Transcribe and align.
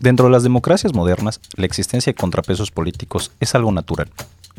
Dentro 0.00 0.26
de 0.26 0.32
las 0.32 0.44
democracias 0.44 0.94
modernas, 0.94 1.40
la 1.56 1.66
existencia 1.66 2.12
de 2.12 2.16
contrapesos 2.16 2.70
políticos 2.70 3.32
es 3.40 3.56
algo 3.56 3.72
natural, 3.72 4.08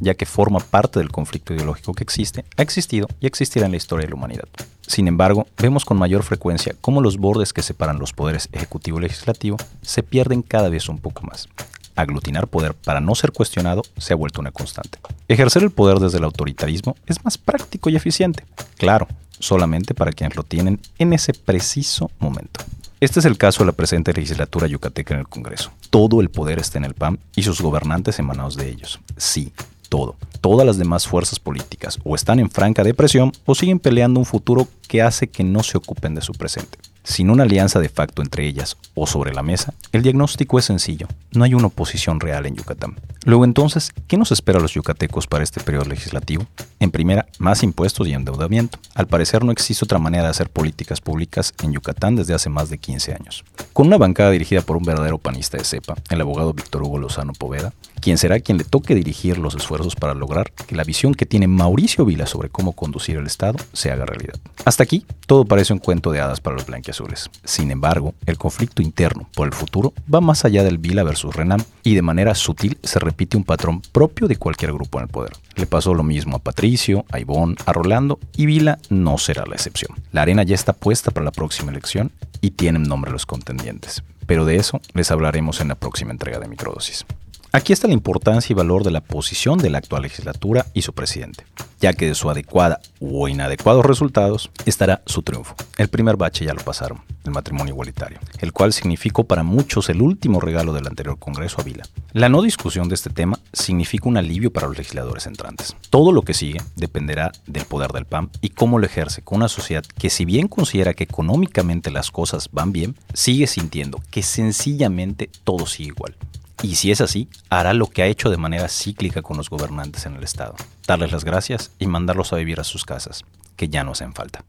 ya 0.00 0.14
que 0.14 0.26
forma 0.26 0.58
parte 0.58 0.98
del 0.98 1.12
conflicto 1.12 1.54
ideológico 1.54 1.94
que 1.94 2.02
existe, 2.02 2.44
ha 2.56 2.62
existido 2.62 3.06
y 3.20 3.26
existirá 3.28 3.66
en 3.66 3.70
la 3.70 3.76
historia 3.76 4.06
de 4.06 4.10
la 4.10 4.16
humanidad. 4.16 4.48
Sin 4.84 5.06
embargo, 5.06 5.46
vemos 5.56 5.84
con 5.84 5.96
mayor 5.96 6.24
frecuencia 6.24 6.74
cómo 6.80 7.00
los 7.00 7.18
bordes 7.18 7.52
que 7.52 7.62
separan 7.62 8.00
los 8.00 8.12
poderes 8.12 8.48
ejecutivo 8.50 8.98
y 8.98 9.02
legislativo 9.02 9.58
se 9.80 10.02
pierden 10.02 10.42
cada 10.42 10.70
vez 10.70 10.88
un 10.88 10.98
poco 10.98 11.22
más. 11.22 11.48
Aglutinar 11.94 12.48
poder 12.48 12.74
para 12.74 13.00
no 13.00 13.14
ser 13.14 13.30
cuestionado 13.30 13.82
se 13.96 14.14
ha 14.14 14.16
vuelto 14.16 14.40
una 14.40 14.50
constante. 14.50 14.98
Ejercer 15.28 15.62
el 15.62 15.70
poder 15.70 16.00
desde 16.00 16.18
el 16.18 16.24
autoritarismo 16.24 16.96
es 17.06 17.24
más 17.24 17.38
práctico 17.38 17.90
y 17.90 17.96
eficiente, 17.96 18.44
claro, 18.76 19.06
solamente 19.38 19.94
para 19.94 20.12
quienes 20.12 20.36
lo 20.36 20.42
tienen 20.42 20.80
en 20.98 21.12
ese 21.12 21.32
preciso 21.32 22.10
momento. 22.18 22.57
Este 23.00 23.20
es 23.20 23.26
el 23.26 23.38
caso 23.38 23.60
de 23.60 23.66
la 23.66 23.72
presente 23.72 24.12
legislatura 24.12 24.66
yucateca 24.66 25.14
en 25.14 25.20
el 25.20 25.28
Congreso. 25.28 25.70
Todo 25.88 26.20
el 26.20 26.30
poder 26.30 26.58
está 26.58 26.78
en 26.78 26.84
el 26.84 26.94
PAN 26.94 27.20
y 27.36 27.44
sus 27.44 27.60
gobernantes 27.60 28.18
emanados 28.18 28.56
de 28.56 28.68
ellos. 28.68 28.98
Sí, 29.16 29.52
todo. 29.88 30.16
Todas 30.40 30.66
las 30.66 30.78
demás 30.78 31.06
fuerzas 31.06 31.38
políticas 31.38 32.00
o 32.02 32.16
están 32.16 32.40
en 32.40 32.50
franca 32.50 32.82
depresión 32.82 33.30
o 33.44 33.54
siguen 33.54 33.78
peleando 33.78 34.18
un 34.18 34.26
futuro 34.26 34.66
que 34.88 35.00
hace 35.00 35.28
que 35.28 35.44
no 35.44 35.62
se 35.62 35.78
ocupen 35.78 36.16
de 36.16 36.22
su 36.22 36.32
presente. 36.32 36.76
Sin 37.08 37.30
una 37.30 37.44
alianza 37.44 37.80
de 37.80 37.88
facto 37.88 38.20
entre 38.20 38.46
ellas 38.46 38.76
o 38.94 39.06
sobre 39.06 39.32
la 39.32 39.42
mesa, 39.42 39.72
el 39.92 40.02
diagnóstico 40.02 40.58
es 40.58 40.66
sencillo. 40.66 41.08
No 41.32 41.42
hay 41.42 41.54
una 41.54 41.68
oposición 41.68 42.20
real 42.20 42.44
en 42.44 42.54
Yucatán. 42.54 43.00
Luego 43.24 43.46
entonces, 43.46 43.92
¿qué 44.06 44.18
nos 44.18 44.30
espera 44.30 44.58
a 44.58 44.62
los 44.62 44.74
yucatecos 44.74 45.26
para 45.26 45.42
este 45.42 45.62
periodo 45.62 45.86
legislativo? 45.86 46.46
En 46.80 46.90
primera, 46.90 47.26
más 47.38 47.62
impuestos 47.62 48.06
y 48.06 48.12
endeudamiento. 48.12 48.78
Al 48.94 49.06
parecer 49.06 49.42
no 49.42 49.52
existe 49.52 49.86
otra 49.86 49.98
manera 49.98 50.24
de 50.24 50.30
hacer 50.30 50.50
políticas 50.50 51.00
públicas 51.00 51.54
en 51.62 51.72
Yucatán 51.72 52.14
desde 52.14 52.34
hace 52.34 52.50
más 52.50 52.68
de 52.68 52.76
15 52.76 53.14
años. 53.14 53.42
Con 53.72 53.86
una 53.86 53.96
bancada 53.96 54.30
dirigida 54.30 54.60
por 54.60 54.76
un 54.76 54.84
verdadero 54.84 55.16
panista 55.16 55.56
de 55.56 55.64
cepa, 55.64 55.96
el 56.10 56.20
abogado 56.20 56.52
Víctor 56.52 56.82
Hugo 56.82 56.98
Lozano 56.98 57.32
Poveda, 57.32 57.72
quien 58.02 58.18
será 58.18 58.38
quien 58.38 58.58
le 58.58 58.64
toque 58.64 58.94
dirigir 58.94 59.38
los 59.38 59.54
esfuerzos 59.54 59.96
para 59.96 60.14
lograr 60.14 60.52
que 60.52 60.76
la 60.76 60.84
visión 60.84 61.14
que 61.14 61.26
tiene 61.26 61.48
Mauricio 61.48 62.04
Vila 62.04 62.26
sobre 62.26 62.50
cómo 62.50 62.72
conducir 62.72 63.16
el 63.16 63.26
Estado 63.26 63.58
se 63.72 63.90
haga 63.90 64.04
realidad. 64.04 64.38
Hasta 64.68 64.82
aquí, 64.82 65.06
todo 65.26 65.46
parece 65.46 65.72
un 65.72 65.78
cuento 65.78 66.12
de 66.12 66.20
hadas 66.20 66.42
para 66.42 66.54
los 66.54 66.66
blanquiazules. 66.66 67.30
Sin 67.42 67.70
embargo, 67.70 68.12
el 68.26 68.36
conflicto 68.36 68.82
interno 68.82 69.26
por 69.34 69.46
el 69.46 69.54
futuro 69.54 69.94
va 70.14 70.20
más 70.20 70.44
allá 70.44 70.62
del 70.62 70.76
Vila 70.76 71.04
versus 71.04 71.34
Renan 71.34 71.64
y 71.84 71.94
de 71.94 72.02
manera 72.02 72.34
sutil 72.34 72.76
se 72.82 72.98
repite 72.98 73.38
un 73.38 73.44
patrón 73.44 73.80
propio 73.80 74.28
de 74.28 74.36
cualquier 74.36 74.74
grupo 74.74 74.98
en 74.98 75.04
el 75.04 75.08
poder. 75.08 75.32
Le 75.56 75.64
pasó 75.64 75.94
lo 75.94 76.02
mismo 76.02 76.36
a 76.36 76.40
Patricio, 76.40 77.06
a 77.10 77.18
Ivón, 77.18 77.56
a 77.64 77.72
Rolando 77.72 78.18
y 78.36 78.44
Vila 78.44 78.78
no 78.90 79.16
será 79.16 79.46
la 79.46 79.54
excepción. 79.54 79.96
La 80.12 80.20
arena 80.20 80.42
ya 80.42 80.54
está 80.54 80.74
puesta 80.74 81.12
para 81.12 81.24
la 81.24 81.32
próxima 81.32 81.70
elección 81.70 82.12
y 82.42 82.50
tienen 82.50 82.82
nombre 82.82 83.10
los 83.10 83.24
contendientes. 83.24 84.02
Pero 84.26 84.44
de 84.44 84.56
eso 84.56 84.82
les 84.92 85.10
hablaremos 85.10 85.62
en 85.62 85.68
la 85.68 85.76
próxima 85.76 86.10
entrega 86.10 86.40
de 86.40 86.48
Microdosis. 86.48 87.06
Aquí 87.50 87.72
está 87.72 87.88
la 87.88 87.94
importancia 87.94 88.52
y 88.52 88.56
valor 88.56 88.84
de 88.84 88.90
la 88.90 89.00
posición 89.00 89.56
de 89.56 89.70
la 89.70 89.78
actual 89.78 90.02
legislatura 90.02 90.66
y 90.74 90.82
su 90.82 90.92
presidente, 90.92 91.46
ya 91.80 91.94
que 91.94 92.06
de 92.06 92.14
su 92.14 92.28
adecuada 92.28 92.78
o 93.00 93.26
inadecuados 93.26 93.86
resultados 93.86 94.50
estará 94.66 95.00
su 95.06 95.22
triunfo. 95.22 95.54
El 95.78 95.88
primer 95.88 96.18
bache 96.18 96.44
ya 96.44 96.52
lo 96.52 96.62
pasaron, 96.62 97.00
el 97.24 97.30
matrimonio 97.30 97.72
igualitario, 97.72 98.18
el 98.40 98.52
cual 98.52 98.74
significó 98.74 99.24
para 99.24 99.44
muchos 99.44 99.88
el 99.88 100.02
último 100.02 100.40
regalo 100.40 100.74
del 100.74 100.86
anterior 100.86 101.18
Congreso 101.18 101.62
a 101.62 101.64
Vila. 101.64 101.84
La 102.12 102.28
no 102.28 102.42
discusión 102.42 102.90
de 102.90 102.96
este 102.96 103.08
tema 103.08 103.38
significa 103.54 104.10
un 104.10 104.18
alivio 104.18 104.52
para 104.52 104.68
los 104.68 104.76
legisladores 104.76 105.26
entrantes. 105.26 105.74
Todo 105.88 106.12
lo 106.12 106.20
que 106.22 106.34
sigue 106.34 106.60
dependerá 106.76 107.32
del 107.46 107.64
poder 107.64 107.92
del 107.92 108.04
PAN 108.04 108.28
y 108.42 108.50
cómo 108.50 108.78
lo 108.78 108.84
ejerce 108.84 109.22
con 109.22 109.36
una 109.36 109.48
sociedad 109.48 109.84
que 109.98 110.10
si 110.10 110.26
bien 110.26 110.48
considera 110.48 110.92
que 110.92 111.04
económicamente 111.04 111.90
las 111.90 112.10
cosas 112.10 112.50
van 112.52 112.72
bien, 112.72 112.94
sigue 113.14 113.46
sintiendo 113.46 114.02
que 114.10 114.22
sencillamente 114.22 115.30
todo 115.44 115.66
sigue 115.66 115.88
igual. 115.88 116.14
Y 116.62 116.74
si 116.74 116.90
es 116.90 117.00
así, 117.00 117.28
hará 117.50 117.72
lo 117.72 117.86
que 117.86 118.02
ha 118.02 118.06
hecho 118.06 118.30
de 118.30 118.36
manera 118.36 118.68
cíclica 118.68 119.22
con 119.22 119.36
los 119.36 119.48
gobernantes 119.48 120.06
en 120.06 120.16
el 120.16 120.24
Estado, 120.24 120.54
darles 120.86 121.12
las 121.12 121.24
gracias 121.24 121.70
y 121.78 121.86
mandarlos 121.86 122.32
a 122.32 122.36
vivir 122.36 122.58
a 122.58 122.64
sus 122.64 122.84
casas, 122.84 123.24
que 123.56 123.68
ya 123.68 123.84
no 123.84 123.92
hacen 123.92 124.12
falta. 124.12 124.44